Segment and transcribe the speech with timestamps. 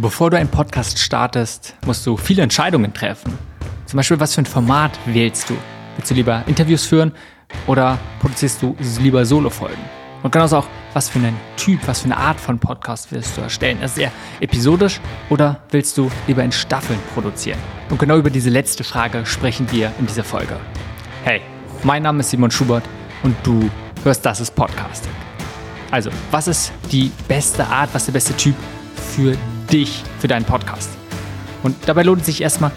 [0.00, 3.36] Bevor du einen Podcast startest, musst du viele Entscheidungen treffen.
[3.84, 5.56] Zum Beispiel, was für ein Format wählst du?
[5.96, 7.10] Willst du lieber Interviews führen
[7.66, 9.82] oder produzierst du lieber Solo-Folgen?
[10.22, 13.40] Und genauso auch, was für einen Typ, was für eine Art von Podcast willst du
[13.40, 13.82] erstellen?
[13.82, 17.58] Ist er episodisch oder willst du lieber in Staffeln produzieren?
[17.90, 20.60] Und genau über diese letzte Frage sprechen wir in dieser Folge.
[21.24, 21.40] Hey,
[21.82, 22.84] mein Name ist Simon Schubert
[23.24, 23.68] und du
[24.04, 25.12] hörst Das ist Podcasting.
[25.90, 28.54] Also, was ist die beste Art, was ist der beste Typ
[28.94, 29.36] für
[29.72, 30.90] dich, für deinen Podcast?
[31.62, 32.70] Und dabei lohnt es sich erstmal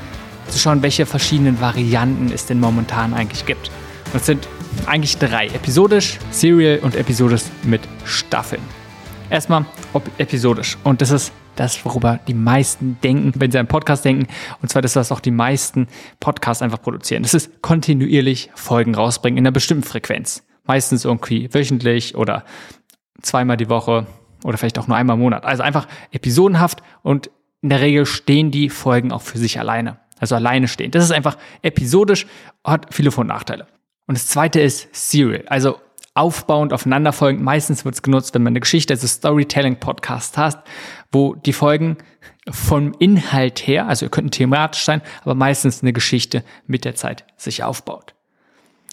[0.47, 3.71] zu schauen, welche verschiedenen Varianten es denn momentan eigentlich gibt.
[4.13, 4.47] Und es sind
[4.85, 8.61] eigentlich drei: episodisch, Serial und episodisch mit Staffeln.
[9.29, 9.65] Erstmal
[10.17, 10.77] episodisch.
[10.83, 14.27] Und das ist das, worüber die meisten denken, wenn sie an Podcast denken.
[14.61, 15.87] Und zwar das, was auch die meisten
[16.19, 17.23] Podcasts einfach produzieren.
[17.23, 20.43] Das ist kontinuierlich Folgen rausbringen in einer bestimmten Frequenz.
[20.65, 22.43] Meistens irgendwie wöchentlich oder
[23.21, 24.05] zweimal die Woche
[24.43, 25.45] oder vielleicht auch nur einmal im Monat.
[25.45, 27.29] Also einfach episodenhaft und
[27.61, 29.99] in der Regel stehen die Folgen auch für sich alleine.
[30.19, 30.91] Also alleine stehen.
[30.91, 32.27] Das ist einfach episodisch,
[32.63, 33.67] hat viele Vor- und Nachteile.
[34.07, 35.43] Und das zweite ist Serial.
[35.47, 35.77] Also
[36.13, 37.43] aufbauend aufeinanderfolgend.
[37.43, 40.59] Meistens wird es genutzt, wenn man eine Geschichte, also Storytelling-Podcast hast,
[41.11, 41.97] wo die Folgen
[42.49, 47.25] vom Inhalt her, also ihr könnt thematisch sein, aber meistens eine Geschichte mit der Zeit
[47.37, 48.13] sich aufbaut.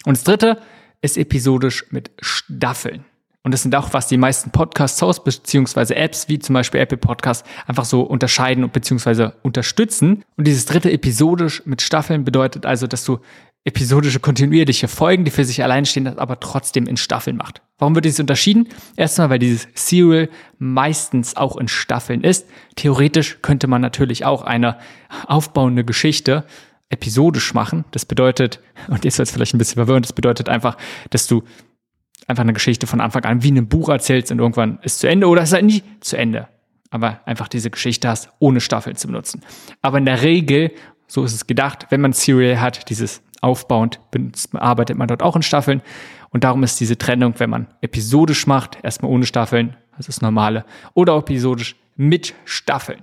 [0.04, 0.60] Und das dritte
[1.00, 3.04] ist episodisch mit Staffeln.
[3.44, 7.46] Und das sind auch, was die meisten Podcast-Hosts beziehungsweise Apps wie zum Beispiel Apple Podcast
[7.66, 10.24] einfach so unterscheiden und beziehungsweise unterstützen.
[10.36, 13.20] Und dieses dritte episodisch mit Staffeln bedeutet also, dass du
[13.64, 17.62] episodische kontinuierliche Folgen, die für sich allein stehen, aber trotzdem in Staffeln macht.
[17.78, 18.68] Warum wird dies unterschieden?
[18.96, 20.28] Erstmal, weil dieses Serial
[20.58, 22.48] meistens auch in Staffeln ist.
[22.76, 24.78] Theoretisch könnte man natürlich auch eine
[25.26, 26.44] aufbauende Geschichte
[26.88, 27.84] episodisch machen.
[27.90, 30.76] Das bedeutet, und jetzt wird es vielleicht ein bisschen verwirrend, das bedeutet einfach,
[31.10, 31.42] dass du
[32.26, 35.08] einfach eine Geschichte von Anfang an wie in einem Buch erzählst und irgendwann ist zu
[35.08, 36.48] Ende oder ist halt nie zu Ende.
[36.90, 39.42] Aber einfach diese Geschichte hast, ohne Staffeln zu benutzen.
[39.82, 40.72] Aber in der Regel,
[41.06, 44.00] so ist es gedacht, wenn man Serial hat, dieses aufbauend,
[44.54, 45.82] arbeitet man dort auch in Staffeln.
[46.30, 50.64] Und darum ist diese Trennung, wenn man episodisch macht, erstmal ohne Staffeln, das ist normale,
[50.94, 53.02] oder episodisch mit Staffeln.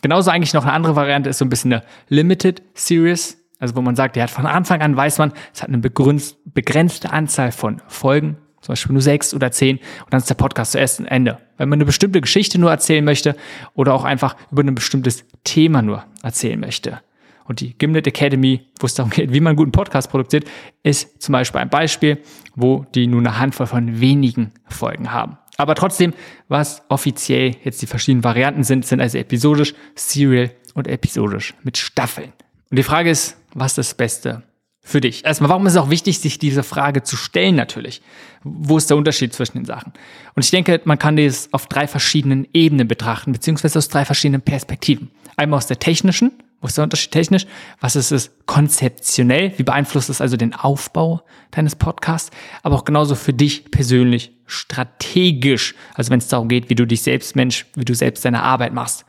[0.00, 3.80] Genauso eigentlich noch eine andere Variante ist so ein bisschen eine Limited Series, also wo
[3.80, 8.36] man sagt, hat von Anfang an weiß man, es hat eine begrenzte Anzahl von Folgen,
[8.60, 11.38] zum Beispiel nur sechs oder zehn, und dann ist der Podcast zuerst ein Ende.
[11.58, 13.36] Wenn man eine bestimmte Geschichte nur erzählen möchte
[13.74, 17.00] oder auch einfach über ein bestimmtes Thema nur erzählen möchte.
[17.44, 20.44] Und die Gimlet Academy, wo es darum geht, wie man einen guten Podcast produziert,
[20.82, 22.18] ist zum Beispiel ein Beispiel,
[22.56, 25.38] wo die nur eine Handvoll von wenigen Folgen haben.
[25.56, 26.14] Aber trotzdem,
[26.48, 32.32] was offiziell jetzt die verschiedenen Varianten sind, sind also episodisch, serial und episodisch mit Staffeln.
[32.72, 34.44] Und die Frage ist, was ist das Beste
[34.80, 35.26] für dich?
[35.26, 38.00] Erstmal, warum ist es auch wichtig, sich diese Frage zu stellen natürlich?
[38.44, 39.92] Wo ist der Unterschied zwischen den Sachen?
[40.34, 44.40] Und ich denke, man kann das auf drei verschiedenen Ebenen betrachten, beziehungsweise aus drei verschiedenen
[44.40, 45.10] Perspektiven.
[45.36, 46.32] Einmal aus der technischen,
[46.62, 47.46] wo ist der Unterschied technisch?
[47.78, 49.52] Was ist es konzeptionell?
[49.58, 52.30] Wie beeinflusst es also den Aufbau deines Podcasts?
[52.62, 55.74] Aber auch genauso für dich persönlich strategisch.
[55.92, 58.72] Also wenn es darum geht, wie du dich selbst Mensch, wie du selbst deine Arbeit
[58.72, 59.04] machst.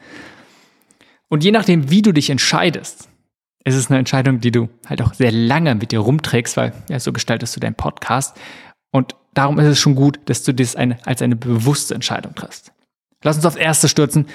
[1.30, 3.08] Und je nachdem, wie du dich entscheidest,
[3.64, 7.00] es ist eine Entscheidung, die du halt auch sehr lange mit dir rumträgst, weil ja,
[7.00, 8.38] so gestaltest du deinen Podcast.
[8.92, 12.74] Und darum ist es schon gut, dass du das eine, als eine bewusste Entscheidung triffst.
[13.24, 14.28] Lass uns aufs Erste stürzen.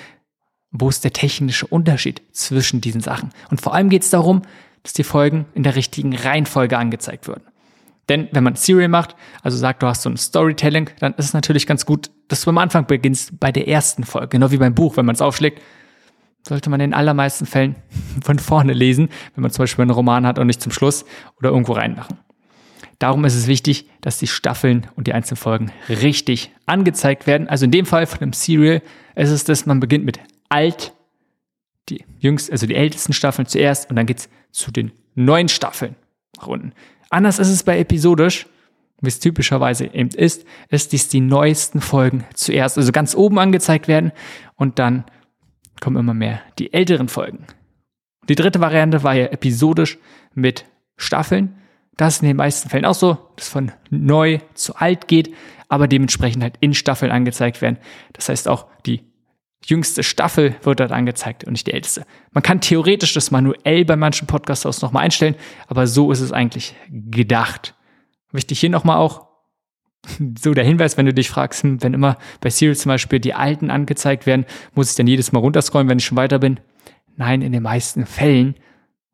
[0.70, 3.30] Wo ist der technische Unterschied zwischen diesen Sachen?
[3.50, 4.42] Und vor allem geht es darum,
[4.82, 7.44] dass die Folgen in der richtigen Reihenfolge angezeigt werden.
[8.08, 11.32] Denn wenn man Serial macht, also sagt, du hast so ein Storytelling, dann ist es
[11.34, 14.28] natürlich ganz gut, dass du am Anfang beginnst bei der ersten Folge.
[14.28, 15.62] Genau wie beim Buch, wenn man es aufschlägt,
[16.46, 17.76] sollte man in allermeisten Fällen
[18.22, 21.04] von vorne lesen, wenn man zum Beispiel einen Roman hat und nicht zum Schluss
[21.38, 22.18] oder irgendwo reinmachen.
[22.98, 27.48] Darum ist es wichtig, dass die Staffeln und die einzelnen Folgen richtig angezeigt werden.
[27.48, 28.82] Also in dem Fall von einem Serial
[29.14, 30.18] ist es, dass man beginnt mit
[30.48, 30.92] alt,
[31.88, 35.94] die jüngsten, also die ältesten Staffeln zuerst und dann geht's zu den neuen Staffeln
[36.36, 36.48] nach.
[37.10, 38.46] Anders ist es bei episodisch,
[39.00, 43.88] wie es typischerweise eben ist, ist dies die neuesten Folgen zuerst, also ganz oben angezeigt
[43.88, 44.12] werden
[44.56, 45.04] und dann
[45.80, 47.46] kommen immer mehr die älteren Folgen.
[48.28, 49.98] Die dritte Variante war ja episodisch
[50.34, 50.64] mit
[50.96, 51.56] Staffeln.
[51.96, 55.34] Das ist in den meisten Fällen auch so, dass von neu zu alt geht,
[55.68, 57.78] aber dementsprechend halt in Staffeln angezeigt werden.
[58.12, 59.02] Das heißt auch die
[59.64, 62.04] jüngste Staffel wird dort angezeigt und nicht die älteste.
[62.30, 65.34] Man kann theoretisch das manuell bei manchen Podcast-Hosts nochmal einstellen,
[65.66, 67.74] aber so ist es eigentlich gedacht.
[68.30, 69.27] Wichtig hier nochmal auch,
[70.38, 73.34] so der Hinweis, wenn du dich fragst, hm, wenn immer bei Serial zum Beispiel die
[73.34, 74.44] alten angezeigt werden,
[74.74, 76.60] muss ich dann jedes Mal runterscrollen, wenn ich schon weiter bin?
[77.16, 78.54] Nein, in den meisten Fällen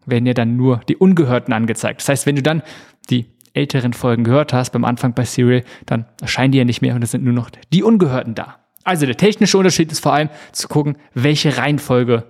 [0.06, 2.00] werden ja dann nur die ungehörten angezeigt.
[2.00, 2.62] Das heißt, wenn du dann
[3.10, 6.94] die älteren Folgen gehört hast beim Anfang bei Serial, dann erscheinen die ja nicht mehr
[6.94, 8.58] und es sind nur noch die ungehörten da.
[8.82, 12.24] Also der technische Unterschied ist vor allem zu gucken, welche Reihenfolge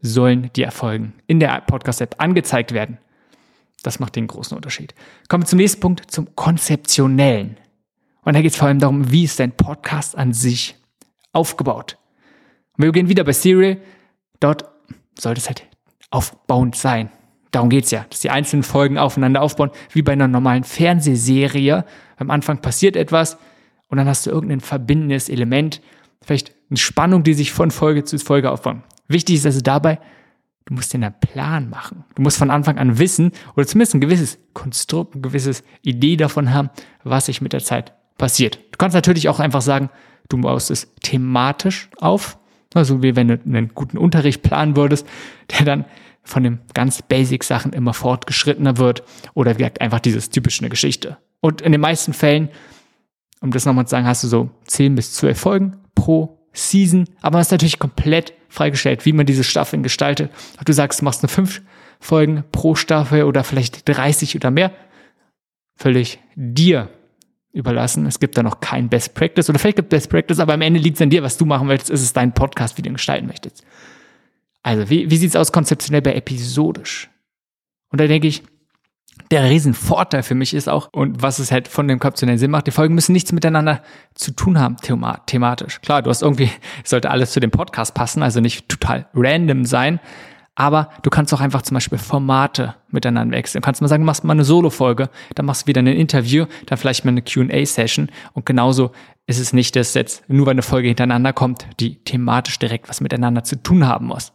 [0.00, 2.98] sollen die Erfolgen in der Podcast-App angezeigt werden.
[3.82, 4.94] Das macht den großen Unterschied.
[5.28, 7.56] Kommen wir zum nächsten Punkt, zum Konzeptionellen.
[8.30, 10.76] Und da geht es vor allem darum, wie ist dein Podcast an sich
[11.32, 11.98] aufgebaut.
[12.76, 13.78] Und wir gehen wieder bei Serial.
[14.38, 14.66] Dort
[15.18, 15.66] sollte es halt
[16.12, 17.10] aufbauend sein.
[17.50, 21.84] Darum geht es ja, dass die einzelnen Folgen aufeinander aufbauen, wie bei einer normalen Fernsehserie.
[22.18, 23.36] Am Anfang passiert etwas
[23.88, 25.80] und dann hast du irgendein verbindendes Element,
[26.22, 28.76] vielleicht eine Spannung, die sich von Folge zu Folge aufbaut.
[29.08, 29.98] Wichtig ist also dabei,
[30.66, 32.04] du musst dir einen Plan machen.
[32.14, 36.54] Du musst von Anfang an wissen oder zumindest ein gewisses Konstrukt, eine gewisse Idee davon
[36.54, 36.70] haben,
[37.02, 38.60] was sich mit der Zeit passiert.
[38.70, 39.90] Du kannst natürlich auch einfach sagen,
[40.28, 42.38] du baust es thematisch auf,
[42.74, 45.06] also wie wenn du einen guten Unterricht planen würdest,
[45.50, 45.84] der dann
[46.22, 49.02] von den ganz basic Sachen immer fortgeschrittener wird
[49.34, 51.16] oder wie gesagt einfach dieses typische Geschichte.
[51.40, 52.50] Und in den meisten Fällen,
[53.40, 57.34] um das nochmal zu sagen, hast du so 10 bis 12 Folgen pro Season, aber
[57.34, 60.30] man ist natürlich komplett freigestellt, wie man diese Staffeln gestaltet.
[60.58, 61.62] Ob du sagst, du machst nur 5
[62.00, 64.72] Folgen pro Staffel oder vielleicht 30 oder mehr,
[65.76, 66.90] völlig dir
[67.52, 68.06] überlassen.
[68.06, 70.62] Es gibt da noch kein Best Practice oder vielleicht gibt es Best Practice, aber am
[70.62, 71.90] Ende liegt es an dir, was du machen willst.
[71.90, 73.64] Ist es dein Podcast, wie du ihn gestalten möchtest.
[74.62, 77.08] Also, wie, wie sieht es aus konzeptionell bei episodisch?
[77.90, 78.42] Und da denke ich,
[79.30, 82.66] der Riesenvorteil für mich ist auch, und was es halt von dem konzeptionellen Sinn macht,
[82.66, 83.82] die Folgen müssen nichts miteinander
[84.14, 85.80] zu tun haben, thema thematisch.
[85.80, 86.50] Klar, du hast irgendwie,
[86.84, 90.00] sollte alles zu dem Podcast passen, also nicht total random sein,
[90.60, 93.62] aber du kannst auch einfach zum Beispiel Formate miteinander wechseln.
[93.62, 96.44] Du kannst mal sagen, du machst mal eine Solo-Folge, dann machst du wieder ein Interview,
[96.66, 98.90] dann vielleicht mal eine Q&A-Session und genauso
[99.26, 103.00] ist es nicht, dass jetzt nur weil eine Folge hintereinander kommt, die thematisch direkt was
[103.00, 104.34] miteinander zu tun haben muss.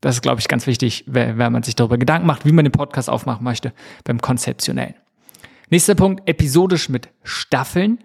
[0.00, 2.70] Das ist, glaube ich, ganz wichtig, wenn man sich darüber Gedanken macht, wie man den
[2.70, 3.72] Podcast aufmachen möchte
[4.04, 4.94] beim Konzeptionellen.
[5.68, 7.98] Nächster Punkt, episodisch mit Staffeln.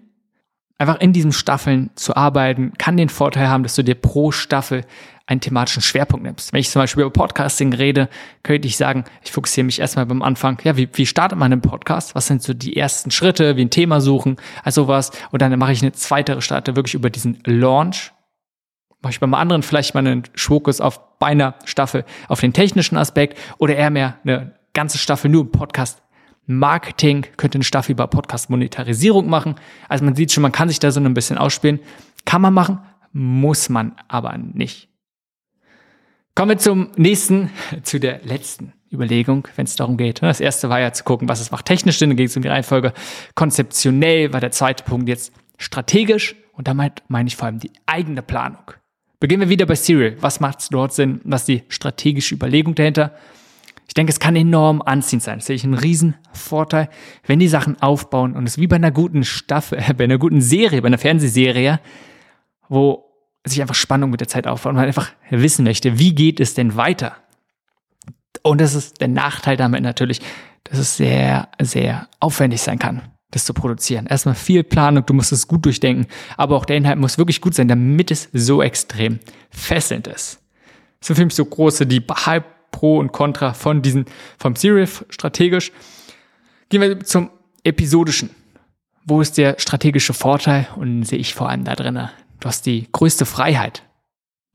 [0.80, 4.86] Einfach in diesen Staffeln zu arbeiten, kann den Vorteil haben, dass du dir pro Staffel
[5.26, 6.54] einen thematischen Schwerpunkt nimmst.
[6.54, 8.08] Wenn ich zum Beispiel über Podcasting rede,
[8.42, 11.60] könnte ich sagen, ich fokussiere mich erstmal beim Anfang, ja, wie, wie startet man einen
[11.60, 12.14] Podcast?
[12.14, 15.10] Was sind so die ersten Schritte, wie ein Thema suchen, also sowas.
[15.30, 18.14] Und dann mache ich eine zweite Starte wirklich über diesen Launch,
[19.02, 22.96] mache ich beim anderen vielleicht mal einen Fokus auf bei einer Staffel auf den technischen
[22.96, 26.00] Aspekt oder eher mehr eine ganze Staffel nur Podcast
[26.58, 29.54] Marketing, könnte eine Staffel über Podcast Monetarisierung machen.
[29.88, 31.80] Also man sieht schon, man kann sich da so ein bisschen ausspielen.
[32.24, 32.80] Kann man machen,
[33.12, 34.88] muss man aber nicht.
[36.34, 37.50] Kommen wir zum nächsten,
[37.82, 40.22] zu der letzten Überlegung, wenn es darum geht.
[40.22, 42.42] Das erste war ja zu gucken, was es macht technisch Sinn, dann ging es um
[42.42, 42.92] die Reihenfolge.
[43.34, 48.22] Konzeptionell war der zweite Punkt jetzt strategisch und damit meine ich vor allem die eigene
[48.22, 48.72] Planung.
[49.20, 50.16] Beginnen wir wieder bei Serial.
[50.20, 51.20] Was macht dort Sinn?
[51.24, 53.14] Was ist die strategische Überlegung dahinter?
[53.90, 55.38] Ich denke, es kann enorm anziehend sein.
[55.38, 56.88] Das sehe ich einen riesen Vorteil,
[57.26, 60.80] wenn die Sachen aufbauen und es wie bei einer guten Staffel, bei einer guten Serie,
[60.80, 61.80] bei einer Fernsehserie,
[62.68, 63.04] wo
[63.44, 66.54] sich einfach Spannung mit der Zeit aufbaut und man einfach wissen möchte, wie geht es
[66.54, 67.16] denn weiter?
[68.44, 70.20] Und das ist der Nachteil damit natürlich,
[70.62, 73.02] dass es sehr, sehr aufwendig sein kann
[73.32, 74.06] das zu produzieren.
[74.06, 76.06] Erstmal viel Planung, du musst es gut durchdenken,
[76.36, 79.20] aber auch der Inhalt muss wirklich gut sein, damit es so extrem
[79.50, 80.40] fesselnd ist.
[81.00, 84.06] Sind für mich so große, die Halb, Pro und Contra von diesen,
[84.38, 85.72] vom Serial strategisch.
[86.68, 87.30] Gehen wir zum
[87.64, 88.30] episodischen.
[89.04, 90.68] Wo ist der strategische Vorteil?
[90.76, 92.10] Und sehe ich vor allem da drinne.
[92.38, 93.82] Du hast die größte Freiheit.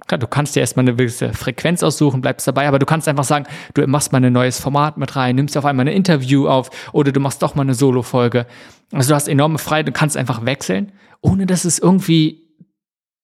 [0.07, 3.23] Klar, du kannst dir erstmal eine gewisse Frequenz aussuchen, bleibst dabei, aber du kannst einfach
[3.23, 6.69] sagen, du machst mal ein neues Format mit rein, nimmst auf einmal ein Interview auf
[6.91, 8.45] oder du machst doch mal eine Solo-Folge.
[8.91, 12.43] Also du hast enorme Freiheit, du kannst einfach wechseln, ohne dass es irgendwie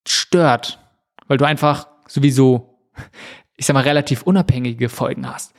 [0.07, 0.79] stört,
[1.27, 2.79] weil du einfach sowieso,
[3.61, 5.53] ich sag mal, relativ unabhängige Folgen hast.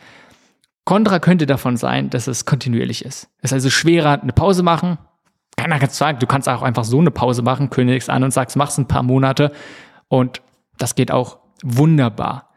[0.84, 3.28] Contra könnte davon sein, dass es kontinuierlich ist.
[3.38, 4.98] Es ist also schwerer, eine Pause machen.
[5.56, 8.56] Keiner kann sagen, du kannst auch einfach so eine Pause machen, kündigst an und sagst,
[8.56, 9.52] machst ein paar Monate
[10.08, 10.42] und
[10.78, 12.48] das geht auch wunderbar.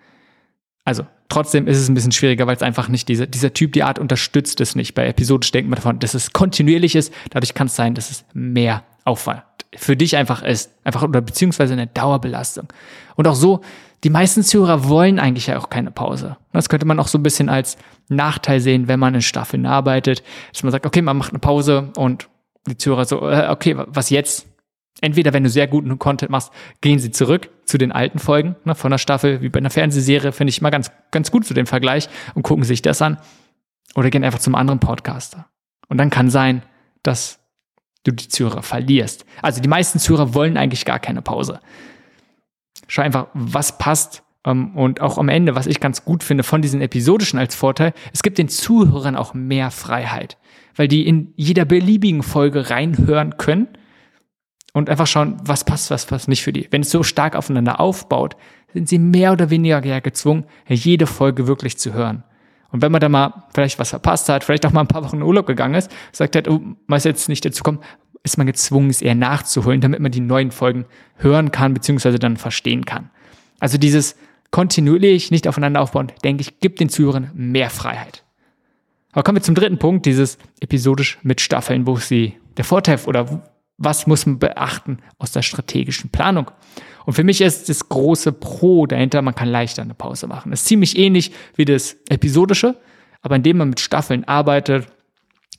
[0.83, 3.83] Also trotzdem ist es ein bisschen schwieriger, weil es einfach nicht diese, dieser Typ, die
[3.83, 4.95] Art unterstützt es nicht.
[4.95, 7.13] Bei episodisch denkt man davon, dass es kontinuierlich ist.
[7.29, 9.43] Dadurch kann es sein, dass es mehr Aufwand
[9.75, 10.71] für dich einfach ist.
[10.83, 12.67] Einfach oder beziehungsweise eine Dauerbelastung.
[13.15, 13.61] Und auch so,
[14.03, 16.37] die meisten Zuhörer wollen eigentlich ja auch keine Pause.
[16.53, 20.23] Das könnte man auch so ein bisschen als Nachteil sehen, wenn man in Staffeln arbeitet.
[20.51, 22.29] Dass man sagt, okay, man macht eine Pause und
[22.67, 24.47] die Zuhörer so, äh, okay, was jetzt?
[25.01, 28.75] Entweder, wenn du sehr guten Content machst, gehen sie zurück zu den alten Folgen ne,
[28.75, 31.65] von der Staffel, wie bei einer Fernsehserie, finde ich mal ganz, ganz gut zu dem
[31.65, 33.17] Vergleich und gucken sich das an.
[33.93, 35.47] Oder gehen einfach zum anderen Podcaster.
[35.89, 36.63] Und dann kann sein,
[37.03, 37.39] dass
[38.03, 39.25] du die Zuhörer verlierst.
[39.41, 41.59] Also die meisten Zuhörer wollen eigentlich gar keine Pause.
[42.87, 44.23] Schau einfach, was passt.
[44.45, 47.93] Ähm, und auch am Ende, was ich ganz gut finde von diesen episodischen als Vorteil,
[48.13, 50.37] es gibt den Zuhörern auch mehr Freiheit,
[50.75, 53.67] weil die in jeder beliebigen Folge reinhören können
[54.73, 56.67] und einfach schauen, was passt, was passt nicht für die.
[56.69, 58.35] Wenn es so stark aufeinander aufbaut,
[58.73, 62.23] sind sie mehr oder weniger ja gezwungen, jede Folge wirklich zu hören.
[62.71, 65.17] Und wenn man da mal vielleicht was verpasst hat, vielleicht auch mal ein paar Wochen
[65.17, 67.79] in Urlaub gegangen ist, sagt halt, oh, man ist jetzt nicht dazu kommen,
[68.25, 70.85] ist man gezwungen, es eher nachzuholen, damit man die neuen Folgen
[71.17, 73.11] hören kann, beziehungsweise dann verstehen kann.
[73.59, 74.17] Also dieses
[74.51, 78.23] kontinuierlich nicht aufeinander aufbauen, denke ich, gibt den Zuhörern mehr Freiheit.
[79.11, 83.43] Aber kommen wir zum dritten Punkt, dieses episodisch mit Staffeln, wo sie der Vorteil oder
[83.77, 86.49] was muss man beachten aus der strategischen Planung?
[87.05, 90.49] Und für mich ist das große Pro dahinter, man kann leichter eine Pause machen.
[90.49, 92.77] Das ist ziemlich ähnlich wie das episodische,
[93.21, 94.87] aber indem man mit Staffeln arbeitet,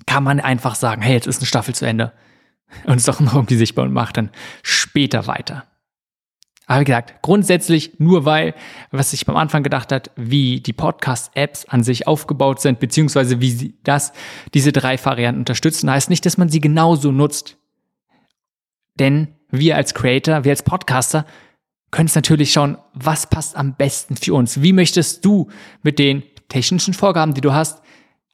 [0.06, 2.12] kann man einfach sagen, hey, jetzt ist eine Staffel zu Ende.
[2.84, 4.30] Und ist auch noch irgendwie sichtbar und macht dann
[4.62, 5.64] später weiter.
[6.66, 8.54] Aber wie gesagt, grundsätzlich nur weil,
[8.90, 13.52] was ich beim Anfang gedacht hat, wie die Podcast-Apps an sich aufgebaut sind, beziehungsweise wie
[13.52, 14.12] sie das,
[14.52, 17.56] diese drei Varianten unterstützen, heißt nicht, dass man sie genauso nutzt.
[18.98, 21.24] Denn wir als Creator, wir als Podcaster
[21.92, 24.60] können es natürlich schauen, was passt am besten für uns.
[24.60, 25.48] Wie möchtest du
[25.82, 27.80] mit den technischen Vorgaben, die du hast,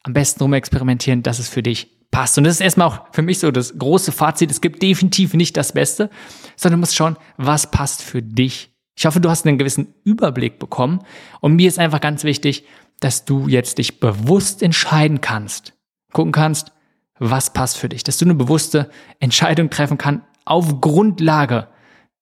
[0.04, 2.38] am besten rumexperimentieren, dass es für dich passt.
[2.38, 4.52] Und das ist erstmal auch für mich so das große Fazit.
[4.52, 6.10] Es gibt definitiv nicht das Beste,
[6.54, 8.70] sondern du musst schauen, was passt für dich.
[8.94, 11.00] Ich hoffe, du hast einen gewissen Überblick bekommen.
[11.40, 12.66] Und mir ist einfach ganz wichtig,
[13.00, 15.72] dass du jetzt dich bewusst entscheiden kannst,
[16.12, 16.72] gucken kannst,
[17.18, 21.68] was passt für dich, dass du eine bewusste Entscheidung treffen kannst, auf Grundlage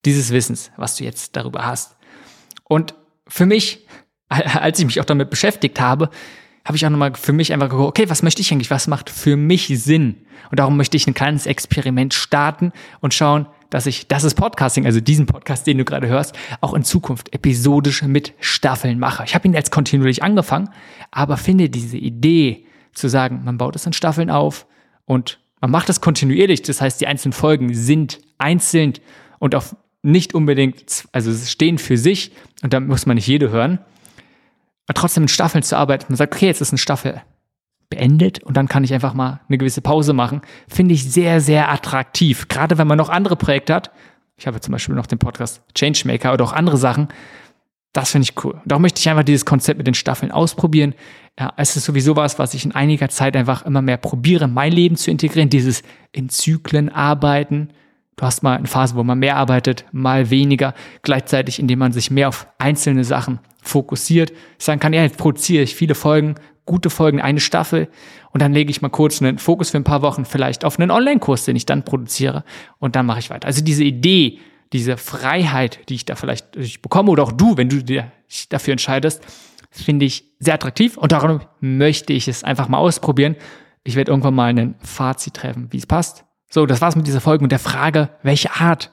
[0.05, 1.97] dieses Wissens, was du jetzt darüber hast.
[2.65, 2.95] Und
[3.27, 3.87] für mich,
[4.29, 6.11] als ich mich auch damit beschäftigt habe,
[6.71, 8.71] habe ich auch nochmal für mich einfach geguckt, okay, was möchte ich eigentlich?
[8.71, 10.15] Was macht für mich Sinn?
[10.53, 14.87] Und darum möchte ich ein kleines Experiment starten und schauen, dass ich, das ist Podcasting,
[14.87, 19.25] also diesen Podcast, den du gerade hörst, auch in Zukunft episodisch mit Staffeln mache.
[19.25, 20.71] Ich habe ihn jetzt kontinuierlich angefangen,
[21.11, 24.65] aber finde diese Idee zu sagen, man baut es in Staffeln auf
[25.07, 28.93] und man macht das kontinuierlich, das heißt, die einzelnen Folgen sind einzeln
[29.41, 29.65] und auch
[30.03, 32.31] nicht unbedingt, also stehen für sich
[32.63, 33.81] und da muss man nicht jede hören.
[34.87, 37.23] Aber trotzdem in Staffeln zu arbeiten, man sagt, okay, jetzt ist eine Staffel
[37.91, 41.71] beendet und dann kann ich einfach mal eine gewisse Pause machen, finde ich sehr, sehr
[41.71, 42.49] attraktiv.
[42.49, 43.91] Gerade wenn man noch andere Projekte hat.
[44.37, 47.09] Ich habe zum Beispiel noch den Podcast Changemaker oder auch andere Sachen.
[47.93, 48.61] Das finde ich cool.
[48.65, 50.95] Und auch möchte ich einfach dieses Konzept mit den Staffeln ausprobieren.
[51.39, 54.73] Ja, es ist sowieso was, was ich in einiger Zeit einfach immer mehr probiere, mein
[54.73, 55.83] Leben zu integrieren, dieses
[56.13, 57.71] in Zyklen arbeiten.
[58.17, 62.11] Du hast mal eine Phase, wo man mehr arbeitet, mal weniger, gleichzeitig, indem man sich
[62.11, 64.33] mehr auf einzelne Sachen fokussiert.
[64.59, 66.35] Sagen kann, ja, jetzt produziere ich viele Folgen,
[66.67, 67.89] gute Folgen, eine Staffel
[68.31, 70.91] und dann lege ich mal kurz einen Fokus für ein paar Wochen vielleicht auf einen
[70.91, 72.45] Online-Kurs, den ich dann produziere
[72.79, 73.47] und dann mache ich weiter.
[73.47, 74.39] Also diese Idee,
[74.73, 78.05] diese Freiheit, die ich da vielleicht ich bekomme oder auch du, wenn du dich
[78.51, 79.23] dafür entscheidest,
[79.71, 83.37] finde ich sehr attraktiv und darum möchte ich es einfach mal ausprobieren.
[83.83, 86.25] Ich werde irgendwann mal einen Fazit treffen, wie es passt.
[86.53, 88.91] So, das war's mit dieser Folge und der Frage, welche Art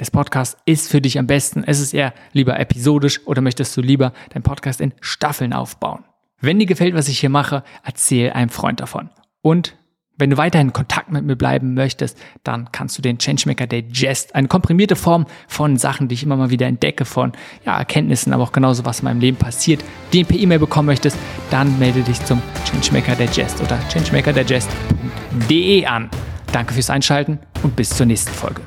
[0.00, 1.62] des Podcasts ist für dich am besten?
[1.62, 6.04] Ist es eher lieber episodisch oder möchtest du lieber deinen Podcast in Staffeln aufbauen?
[6.40, 9.10] Wenn dir gefällt, was ich hier mache, erzähl einem Freund davon.
[9.40, 9.76] Und
[10.18, 14.34] wenn du weiterhin in Kontakt mit mir bleiben möchtest, dann kannst du den Changemaker Digest,
[14.34, 17.32] eine komprimierte Form von Sachen, die ich immer mal wieder entdecke, von
[17.64, 21.18] ja, Erkenntnissen, aber auch genauso, was in meinem Leben passiert, den per E-Mail bekommen möchtest,
[21.50, 26.10] dann melde dich zum Changemaker Digest oder changemakerdigest.de an.
[26.52, 28.62] Danke fürs Einschalten und bis zur nächsten Folge.